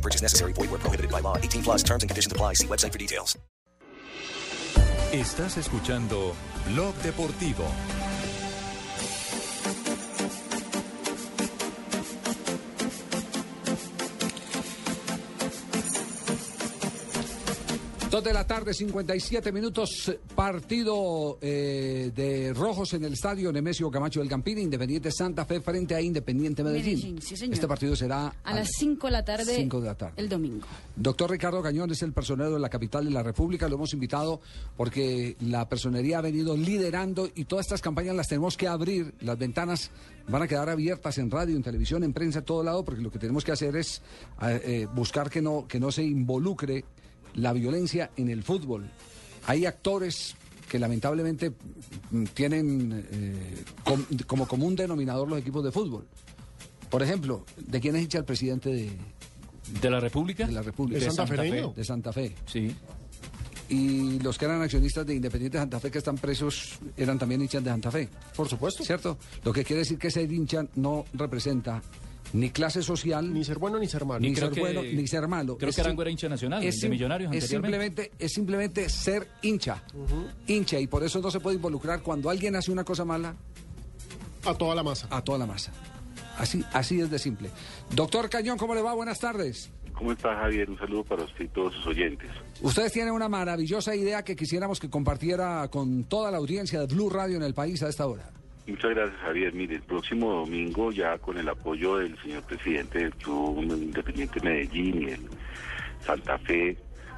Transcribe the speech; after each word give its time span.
Purchase 0.00 0.22
necessary. 0.22 0.52
Void 0.54 0.70
where 0.70 0.78
prohibited 0.78 1.10
by 1.10 1.20
law. 1.20 1.36
18 1.36 1.62
plus 1.62 1.82
terms 1.82 2.02
and 2.02 2.10
conditions 2.10 2.32
apply. 2.32 2.54
See 2.54 2.66
website 2.66 2.92
for 2.92 2.98
details. 2.98 3.36
Estás 5.12 5.56
escuchando 5.56 6.36
Blog 6.68 6.94
Deportivo. 7.02 7.64
Dos 18.10 18.24
de 18.24 18.32
la 18.32 18.44
tarde, 18.44 18.74
57 18.74 19.52
minutos, 19.52 20.12
partido 20.34 21.38
eh, 21.40 22.10
de 22.12 22.52
rojos 22.52 22.92
en 22.94 23.04
el 23.04 23.12
estadio 23.12 23.52
Nemesio 23.52 23.88
Camacho 23.88 24.18
del 24.18 24.28
Campín, 24.28 24.58
Independiente 24.58 25.12
Santa 25.12 25.44
Fe 25.44 25.60
frente 25.60 25.94
a 25.94 26.00
Independiente 26.00 26.64
Medellín. 26.64 26.96
Medellín, 26.96 27.22
sí, 27.22 27.36
señor. 27.36 27.54
Este 27.54 27.68
partido 27.68 27.94
será 27.94 28.34
A 28.42 28.52
las 28.52 28.68
5 28.78 29.06
de 29.06 29.10
la 29.12 29.24
tarde. 29.24 29.54
cinco 29.54 29.80
de 29.80 29.86
la 29.86 29.94
tarde. 29.94 30.14
El 30.16 30.28
domingo. 30.28 30.66
Doctor 30.96 31.30
Ricardo 31.30 31.62
Cañón 31.62 31.92
es 31.92 32.02
el 32.02 32.12
personero 32.12 32.52
de 32.54 32.58
la 32.58 32.68
capital 32.68 33.04
de 33.04 33.12
la 33.12 33.22
República. 33.22 33.68
Lo 33.68 33.76
hemos 33.76 33.92
invitado 33.92 34.40
porque 34.76 35.36
la 35.38 35.68
personería 35.68 36.18
ha 36.18 36.22
venido 36.22 36.56
liderando 36.56 37.28
y 37.32 37.44
todas 37.44 37.66
estas 37.66 37.80
campañas 37.80 38.16
las 38.16 38.26
tenemos 38.26 38.56
que 38.56 38.66
abrir. 38.66 39.14
Las 39.20 39.38
ventanas 39.38 39.92
van 40.26 40.42
a 40.42 40.48
quedar 40.48 40.68
abiertas 40.68 41.16
en 41.18 41.30
radio, 41.30 41.54
en 41.54 41.62
televisión, 41.62 42.02
en 42.02 42.12
prensa, 42.12 42.40
en 42.40 42.44
todo 42.44 42.64
lado, 42.64 42.84
porque 42.84 43.02
lo 43.02 43.12
que 43.12 43.20
tenemos 43.20 43.44
que 43.44 43.52
hacer 43.52 43.76
es 43.76 44.02
eh, 44.42 44.60
eh, 44.64 44.88
buscar 44.92 45.30
que 45.30 45.40
no, 45.40 45.68
que 45.68 45.78
no 45.78 45.92
se 45.92 46.02
involucre 46.02 46.84
la 47.34 47.52
violencia 47.52 48.10
en 48.16 48.28
el 48.28 48.42
fútbol. 48.42 48.88
Hay 49.46 49.66
actores 49.66 50.34
que 50.68 50.78
lamentablemente 50.78 51.52
mm, 52.10 52.24
tienen 52.34 53.04
eh, 53.10 53.64
com- 53.84 54.04
como 54.26 54.46
común 54.46 54.76
denominador 54.76 55.28
los 55.28 55.38
equipos 55.38 55.64
de 55.64 55.72
fútbol. 55.72 56.06
Por 56.90 57.02
ejemplo, 57.02 57.44
¿de 57.56 57.80
quién 57.80 57.96
es 57.96 58.02
hincha 58.02 58.18
el 58.18 58.24
presidente 58.24 58.68
de, 58.70 58.90
¿De 59.80 59.90
la 59.90 60.00
República? 60.00 60.46
de 60.46 60.52
la 60.52 60.62
República? 60.62 60.98
De 61.04 61.10
Santa 61.10 61.26
Fe. 61.26 61.72
De 61.76 61.84
Santa 61.84 62.12
Fe. 62.12 62.34
Sí. 62.46 62.74
Y 63.68 64.18
los 64.18 64.36
que 64.36 64.46
eran 64.46 64.60
accionistas 64.62 65.06
de 65.06 65.14
Independiente 65.14 65.56
Santa 65.58 65.78
Fe 65.78 65.90
que 65.92 65.98
están 65.98 66.16
presos 66.16 66.78
eran 66.96 67.18
también 67.18 67.40
hinchas 67.42 67.62
de 67.62 67.70
Santa 67.70 67.90
Fe. 67.92 68.08
Por 68.36 68.48
supuesto. 68.48 68.82
¿Cierto? 68.84 69.16
Lo 69.44 69.52
que 69.52 69.62
quiere 69.64 69.80
decir 69.80 69.96
que 69.98 70.10
ser 70.10 70.30
hincha 70.32 70.66
no 70.74 71.04
representa 71.14 71.80
ni 72.32 72.50
clase 72.50 72.82
social, 72.82 73.32
Ni 73.32 73.44
ser 73.44 73.58
bueno 73.58 73.78
ni 73.78 73.86
ser 73.88 74.04
malo. 74.04 74.20
ni 74.20 74.34
ser 74.34 74.50
que- 74.50 74.60
bueno, 74.60 74.82
ni 74.82 75.06
ser 75.06 75.26
malo. 75.28 75.56
creo 75.58 75.70
Es 75.70 75.76
que 75.76 75.80
Arango 75.82 76.02
era 76.02 76.10
hincha 76.10 76.28
nacional, 76.28 76.60
de 76.62 76.70
sim- 76.72 76.90
Millonarios 76.90 77.32
es 77.34 77.42
anteriormente. 77.44 77.78
simplemente, 78.06 78.24
es 78.24 78.32
simplemente 78.32 78.88
ser 78.88 79.28
hincha. 79.42 79.82
Hincha, 80.46 80.78
y 80.78 80.86
por 80.86 81.02
eso 81.02 81.20
no 81.20 81.30
se 81.30 81.40
puede 81.40 81.56
involucrar 81.56 82.02
cuando 82.02 82.30
alguien 82.30 82.54
hace 82.56 82.70
una 82.70 82.84
cosa 82.84 83.04
mala 83.04 83.34
A 84.44 84.54
toda 84.54 84.74
la 84.74 84.82
masa. 84.82 85.06
a 85.10 85.22
toda 85.22 85.38
la 85.38 85.46
masa. 85.46 85.72
Así, 86.38 86.64
así 86.72 87.00
es 87.00 87.10
de 87.10 87.18
simple. 87.18 87.50
Doctor 87.94 88.30
Cañón, 88.30 88.56
¿cómo 88.56 88.74
le 88.74 88.80
va? 88.82 88.94
Buenas 88.94 89.18
tardes. 89.18 89.70
¿Cómo 89.92 90.12
está 90.12 90.34
Javier? 90.34 90.70
Un 90.70 90.78
saludo 90.78 91.04
para 91.04 91.24
usted 91.24 91.44
y 91.44 91.48
todos 91.48 91.74
sus 91.74 91.88
oyentes. 91.88 92.30
Ustedes 92.62 92.90
tienen 92.92 93.12
una 93.12 93.28
maravillosa 93.28 93.94
idea 93.94 94.22
que 94.24 94.34
quisiéramos 94.34 94.80
que 94.80 94.88
compartiera 94.88 95.68
con 95.68 96.04
toda 96.04 96.30
la 96.30 96.38
audiencia 96.38 96.80
de 96.80 96.86
Blue 96.86 97.10
Radio 97.10 97.36
en 97.36 97.42
el 97.42 97.52
país 97.52 97.82
a 97.82 97.88
esta 97.90 98.06
hora. 98.06 98.30
Muchas 98.66 98.90
gracias 98.90 99.20
Javier. 99.20 99.52
Mire, 99.52 99.76
el 99.76 99.82
próximo 99.82 100.32
domingo 100.32 100.92
ya 100.92 101.18
con 101.18 101.38
el 101.38 101.48
apoyo 101.48 101.96
del 101.96 102.16
señor 102.22 102.42
presidente 102.44 102.98
del 102.98 103.14
Club 103.16 103.58
Independiente 103.62 104.40
Medellín 104.40 105.02
y 105.02 105.12
el 105.12 105.20
Santa 106.00 106.38
Fe, 106.38 106.76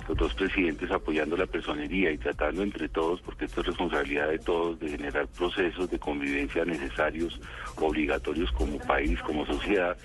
los 0.09 0.17
dos 0.17 0.35
presidentes 0.35 0.91
apoyando 0.91 1.37
la 1.37 1.47
personería 1.47 2.11
y 2.11 2.19
tratando 2.19 2.63
entre 2.63 2.89
todos, 2.89 3.21
porque 3.21 3.45
esto 3.45 3.61
es 3.61 3.69
responsabilidad 3.69 4.29
de 4.29 4.39
todos, 4.39 4.79
de 4.81 4.89
generar 4.89 5.29
procesos 5.29 5.91
de 5.91 5.99
convivencia 5.99 6.65
necesarios, 6.65 7.41
obligatorios 7.77 8.51
como 8.53 8.79
país, 8.79 9.21
como 9.23 9.47
sociedad, 9.47 9.97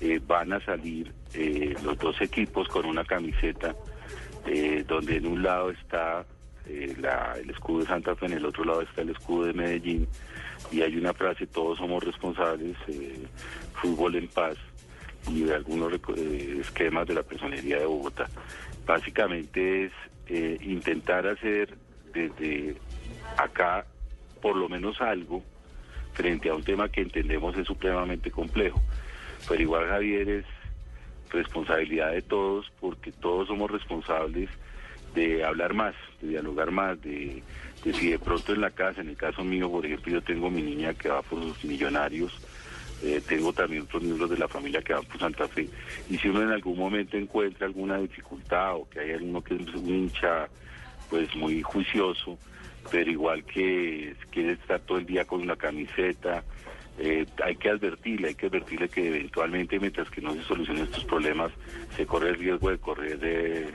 eh, 0.00 0.20
van 0.26 0.52
a 0.52 0.60
salir 0.60 1.12
eh, 1.34 1.74
los 1.82 1.98
dos 1.98 2.20
equipos 2.20 2.68
con 2.68 2.84
una 2.84 3.04
camiseta 3.04 3.74
eh, 4.46 4.84
donde 4.86 5.16
en 5.16 5.26
un 5.26 5.42
lado 5.42 5.70
está 5.70 6.26
eh, 6.68 6.94
el 7.40 7.50
escudo 7.50 7.80
de 7.80 7.86
Santa 7.86 8.14
Fe, 8.14 8.26
en 8.26 8.32
el 8.34 8.44
otro 8.44 8.64
lado 8.64 8.82
está 8.82 9.02
el 9.02 9.10
escudo 9.10 9.46
de 9.46 9.52
Medellín, 9.52 10.06
y 10.70 10.82
hay 10.82 10.96
una 10.96 11.12
frase, 11.14 11.46
todos 11.46 11.78
somos 11.78 12.02
responsables, 12.02 12.76
eh, 12.88 13.26
fútbol 13.74 14.16
en 14.16 14.28
paz, 14.28 14.56
y 15.28 15.44
de 15.44 15.54
algunos 15.54 15.92
eh, 15.92 16.58
esquemas 16.60 17.06
de 17.06 17.14
la 17.14 17.22
personería 17.22 17.78
de 17.78 17.86
Bogotá. 17.86 18.28
Básicamente 18.86 19.86
es 19.86 19.92
intentar 20.60 21.26
hacer 21.26 21.74
desde 22.12 22.76
acá 23.38 23.86
por 24.42 24.56
lo 24.56 24.68
menos 24.68 25.00
algo 25.00 25.42
frente 26.12 26.50
a 26.50 26.54
un 26.54 26.62
tema 26.62 26.88
que 26.90 27.00
entendemos 27.00 27.56
es 27.56 27.66
supremamente 27.66 28.30
complejo. 28.30 28.82
Pero 29.48 29.62
igual 29.62 29.88
Javier 29.88 30.28
es 30.28 30.44
responsabilidad 31.30 32.12
de 32.12 32.22
todos 32.22 32.70
porque 32.80 33.12
todos 33.12 33.48
somos 33.48 33.70
responsables 33.70 34.50
de 35.18 35.44
hablar 35.44 35.74
más, 35.74 35.94
de 36.20 36.28
dialogar 36.28 36.70
más, 36.70 37.00
de, 37.02 37.42
si 37.82 38.10
de 38.10 38.18
pronto 38.18 38.52
en 38.52 38.60
la 38.60 38.70
casa, 38.70 39.00
en 39.00 39.08
el 39.08 39.16
caso 39.16 39.42
mío, 39.42 39.70
por 39.70 39.84
ejemplo, 39.84 40.12
yo 40.12 40.22
tengo 40.22 40.50
mi 40.50 40.62
niña 40.62 40.94
que 40.94 41.08
va 41.08 41.22
por 41.22 41.42
sus 41.42 41.64
millonarios, 41.64 42.32
eh, 43.02 43.20
tengo 43.26 43.52
también 43.52 43.82
otros 43.82 44.02
miembros 44.02 44.30
de 44.30 44.38
la 44.38 44.48
familia 44.48 44.82
que 44.82 44.92
van 44.92 45.04
por 45.04 45.18
Santa 45.18 45.48
Fe, 45.48 45.68
y 46.08 46.18
si 46.18 46.28
uno 46.28 46.42
en 46.42 46.50
algún 46.50 46.78
momento 46.78 47.16
encuentra 47.16 47.66
alguna 47.66 47.98
dificultad 47.98 48.76
o 48.76 48.88
que 48.88 49.00
hay 49.00 49.12
alguno 49.12 49.42
que 49.42 49.54
es 49.54 49.74
un 49.74 49.88
hincha 49.88 50.48
pues 51.10 51.34
muy 51.34 51.62
juicioso, 51.62 52.38
pero 52.90 53.10
igual 53.10 53.44
que 53.44 54.14
quiere 54.30 54.52
estar 54.52 54.80
todo 54.80 54.98
el 54.98 55.06
día 55.06 55.24
con 55.24 55.40
una 55.40 55.56
camiseta, 55.56 56.44
eh, 57.00 57.26
hay 57.44 57.54
que 57.56 57.70
advertirle, 57.70 58.28
hay 58.28 58.34
que 58.34 58.46
advertirle 58.46 58.88
que 58.88 59.06
eventualmente 59.06 59.78
mientras 59.78 60.10
que 60.10 60.20
no 60.20 60.34
se 60.34 60.42
solucionen 60.42 60.84
estos 60.84 61.04
problemas, 61.04 61.52
se 61.96 62.04
corre 62.06 62.30
el 62.30 62.34
riesgo 62.36 62.70
de 62.70 62.78
correr, 62.78 63.18
de, 63.18 63.72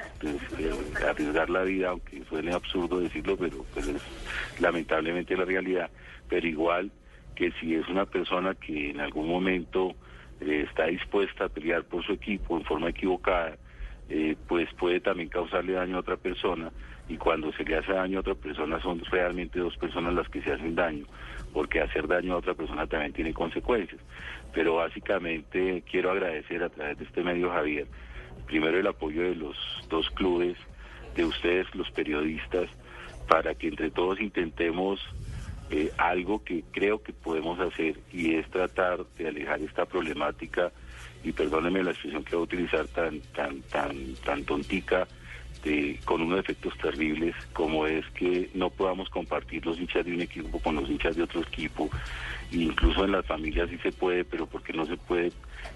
arriesgar 1.07 1.50
la 1.50 1.63
vida, 1.63 1.89
aunque 1.89 2.23
suene 2.25 2.53
absurdo 2.53 3.00
decirlo, 3.00 3.38
pero 3.38 3.66
pues 3.73 3.88
es 3.88 4.01
lamentablemente 4.59 5.38
la 5.38 5.45
realidad. 5.45 5.89
Pero 6.28 6.47
igual 6.47 6.91
que 7.35 7.51
si 7.53 7.75
es 7.75 7.88
una 7.88 8.06
persona 8.06 8.56
que 8.56 8.89
en 8.89 9.00
algún 9.00 9.28
momento 9.28 9.95
eh, 10.41 10.66
está 10.67 10.88
dispuesta 10.88 11.45
a 11.45 11.50
pelear 11.50 11.83
por 11.85 12.06
su 12.06 12.13
equipo 12.13 12.57
en 12.57 12.66
forma 12.66 12.89
equivocada, 12.89 13.57
eh, 14.09 14.35
pues 14.47 14.71
puede 14.73 14.99
también 14.99 15.29
causarle 15.29 15.73
daño 15.73 15.97
a 15.97 15.99
otra 16.01 16.17
persona 16.17 16.71
y 17.09 17.17
cuando 17.17 17.51
se 17.53 17.63
le 17.63 17.77
hace 17.77 17.93
daño 17.93 18.17
a 18.17 18.21
otra 18.21 18.35
persona 18.35 18.81
son 18.81 19.01
realmente 19.11 19.59
dos 19.59 19.75
personas 19.77 20.13
las 20.13 20.29
que 20.29 20.41
se 20.41 20.53
hacen 20.53 20.75
daño, 20.75 21.05
porque 21.51 21.81
hacer 21.81 22.07
daño 22.07 22.33
a 22.33 22.37
otra 22.37 22.53
persona 22.53 22.87
también 22.87 23.13
tiene 23.13 23.33
consecuencias. 23.33 24.01
Pero 24.53 24.75
básicamente 24.75 25.83
quiero 25.89 26.11
agradecer 26.11 26.63
a 26.63 26.69
través 26.69 26.97
de 26.97 27.05
este 27.05 27.23
medio, 27.23 27.49
Javier, 27.49 27.87
primero 28.45 28.79
el 28.79 28.87
apoyo 28.87 29.23
de 29.23 29.35
los 29.35 29.57
dos 29.89 30.09
clubes, 30.11 30.57
de 31.15 31.25
ustedes, 31.25 31.73
los 31.75 31.91
periodistas, 31.91 32.69
para 33.27 33.55
que 33.55 33.67
entre 33.67 33.91
todos 33.91 34.19
intentemos 34.19 34.99
eh, 35.69 35.91
algo 35.97 36.43
que 36.43 36.63
creo 36.71 37.01
que 37.01 37.13
podemos 37.13 37.59
hacer 37.59 37.97
y 38.11 38.35
es 38.35 38.49
tratar 38.49 39.05
de 39.17 39.27
alejar 39.27 39.61
esta 39.61 39.85
problemática 39.85 40.71
y 41.23 41.31
perdónenme 41.31 41.84
la 41.84 41.91
expresión 41.91 42.23
que 42.23 42.35
voy 42.35 42.44
a 42.44 42.45
utilizar 42.45 42.88
tan 42.88 43.19
tan 43.35 43.61
tan 43.63 44.13
tan 44.25 44.44
tontica 44.44 45.07
de, 45.63 46.00
con 46.03 46.22
unos 46.22 46.39
efectos 46.39 46.73
terribles 46.78 47.35
como 47.53 47.88
es 47.88 48.06
que 48.12 48.50
no 48.53 48.69
podamos 48.69 49.09
compartir 49.09 49.65
los 49.65 49.80
hinchas 49.80 50.06
de 50.06 50.13
un 50.13 50.21
equipo 50.21 50.59
con 50.59 50.75
los 50.75 50.89
hinchas 50.89 51.15
de 51.15 51.24
otro 51.24 51.42
equipo 51.42 51.89
incluso 52.51 53.06
en 53.06 53.13
las 53.13 53.25
familias 53.25 53.69
sí 53.69 53.77
se 53.81 53.92
puede 53.92 54.25
pero 54.25 54.45
porque 54.45 54.74
no 54.74 54.86
se 54.86 54.97
puede 54.97 55.31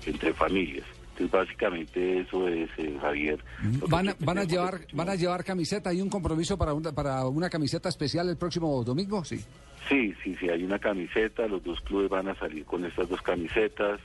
entre 0.05 0.33
familias 0.33 0.85
entonces 1.11 1.31
básicamente 1.31 2.19
eso 2.19 2.47
es 2.47 2.69
eh, 2.77 2.97
Javier 3.01 3.39
¿Van 3.87 4.13
van 4.19 4.37
a 4.37 4.43
llevar 4.43 4.81
van 4.93 5.09
a 5.09 5.15
llevar 5.15 5.43
camiseta? 5.43 5.89
¿Hay 5.89 6.01
un 6.01 6.09
compromiso 6.09 6.57
para 6.57 6.73
una, 6.73 6.91
para 6.91 7.25
una 7.25 7.49
camiseta 7.49 7.89
especial 7.89 8.29
el 8.29 8.37
próximo 8.37 8.83
domingo? 8.83 9.23
Sí. 9.25 9.43
Sí, 9.89 10.13
sí, 10.23 10.35
sí, 10.35 10.49
hay 10.49 10.63
una 10.63 10.79
camiseta, 10.79 11.47
los 11.47 11.63
dos 11.63 11.79
clubes 11.81 12.09
van 12.09 12.27
a 12.27 12.35
salir 12.35 12.65
con 12.65 12.83
estas 12.83 13.07
dos 13.07 13.21
camisetas, 13.21 14.01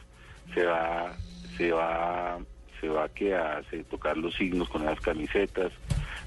se 0.55 0.65
va, 0.65 1.17
se 1.63 1.71
va, 1.71 2.39
se 2.81 2.89
va 2.89 3.05
a 3.05 3.63
se 3.71 3.85
tocar 3.85 4.17
los 4.17 4.35
signos 4.35 4.69
con 4.69 4.85
las 4.85 5.01
camisetas, 5.01 5.71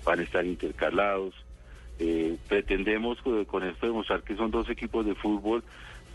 van 0.06 0.20
a 0.20 0.24
estar 0.24 0.46
intercalados. 0.46 1.34
Eh, 2.00 2.38
pretendemos 2.48 3.18
eh, 3.26 3.46
con 3.46 3.64
esto 3.64 3.88
demostrar 3.88 4.24
que 4.24 4.38
son 4.38 4.52
dos 4.52 4.70
equipos 4.70 5.06
de 5.06 5.14
fútbol, 5.16 5.62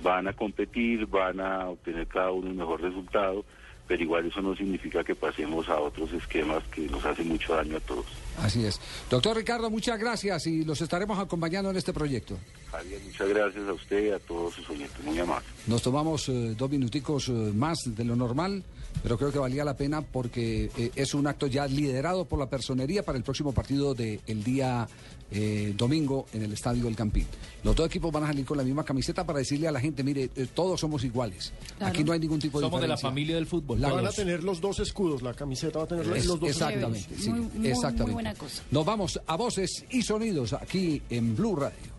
van 0.03 0.27
a 0.27 0.33
competir, 0.33 1.07
van 1.07 1.41
a 1.41 1.69
obtener 1.69 2.07
cada 2.07 2.31
uno 2.31 2.49
el 2.49 2.55
mejor 2.55 2.81
resultado, 2.81 3.45
pero 3.91 4.05
igual 4.05 4.25
eso 4.25 4.41
no 4.41 4.55
significa 4.55 5.03
que 5.03 5.17
pasemos 5.17 5.69
a 5.69 5.81
otros 5.81 6.13
esquemas 6.13 6.63
que 6.73 6.83
nos 6.83 7.05
hacen 7.05 7.27
mucho 7.27 7.57
daño 7.57 7.77
a 7.77 7.81
todos. 7.81 8.07
Así 8.39 8.65
es. 8.65 8.81
Doctor 9.11 9.37
Ricardo, 9.37 9.69
muchas 9.69 9.99
gracias 9.99 10.47
y 10.47 10.65
los 10.65 10.81
estaremos 10.81 11.19
acompañando 11.19 11.71
en 11.71 11.77
este 11.77 11.93
proyecto. 11.93 12.39
Javier, 12.71 13.01
muchas 13.05 13.29
gracias 13.29 13.69
a 13.69 13.73
usted 13.73 14.07
y 14.07 14.11
a 14.11 14.21
todos 14.21 14.55
sus 14.55 14.71
oyentes, 14.71 15.03
muy 15.03 15.19
amables. 15.19 15.51
Nos 15.67 15.83
tomamos 15.83 16.29
eh, 16.29 16.55
dos 16.57 16.71
minuticos 16.71 17.31
eh, 17.31 17.33
más 17.33 17.79
de 17.85 18.05
lo 18.05 18.15
normal, 18.15 18.63
pero 19.03 19.19
creo 19.19 19.33
que 19.33 19.41
valía 19.41 19.65
la 19.65 19.77
pena 19.77 20.03
porque 20.03 20.71
eh, 20.77 20.93
es 20.95 21.13
un 21.13 21.27
acto 21.27 21.49
ya 21.49 21.67
liderado 21.67 22.27
por 22.27 22.39
la 22.39 22.49
personería 22.49 23.03
para 23.03 23.19
el 23.19 23.25
próximo 23.25 23.53
partido 23.53 23.95
del 23.95 24.45
día 24.45 24.87
eh, 25.33 25.75
domingo 25.77 26.27
en 26.33 26.43
el 26.43 26.53
Estadio 26.53 26.85
del 26.85 26.97
Campín. 26.97 27.25
Los 27.63 27.77
dos 27.77 27.87
equipos 27.87 28.11
van 28.11 28.25
a 28.25 28.27
salir 28.27 28.45
con 28.45 28.57
la 28.57 28.65
misma 28.65 28.85
camiseta 28.85 29.25
para 29.25 29.39
decirle 29.39 29.69
a 29.69 29.73
la 29.73 29.79
gente, 29.79 30.03
mire, 30.03 30.29
eh, 30.35 30.47
todos 30.53 30.81
somos 30.81 31.05
iguales. 31.05 31.53
Claro. 31.79 31.93
Aquí 31.93 32.03
no 32.03 32.13
hay 32.13 32.19
ningún 32.19 32.41
tipo 32.41 32.59
de 32.59 32.67
Somos 32.67 32.81
de 32.81 32.89
la 32.89 32.97
familia 32.97 33.37
del 33.37 33.47
fútbol. 33.47 33.80
La- 33.81 33.93
Van 33.93 34.07
a 34.07 34.11
tener 34.11 34.45
los 34.45 34.61
dos 34.61 34.79
escudos, 34.81 35.23
la 35.23 35.33
camiseta 35.35 35.79
va 35.79 35.85
a 35.85 35.89
tener 35.89 36.07
Es- 36.17 36.27
los 36.27 36.39
dos 36.39 36.51
exactamente, 36.51 37.01
Chévere. 37.09 37.23
sí, 37.23 37.31
Muy- 37.31 37.41
muy- 37.41 37.59
muy 37.59 37.69
exactamente. 37.69 38.13
buena 38.13 38.35
cosa. 38.35 38.63
Nos 38.71 38.85
vamos 38.85 39.21
a 39.27 39.37
voces 39.37 39.85
y 39.91 40.03
sonidos 40.03 40.53
aquí 40.53 41.01
en 41.11 41.35
Blue 41.35 41.57
Radio. 41.57 41.91